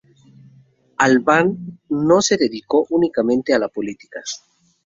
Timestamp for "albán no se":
0.97-2.35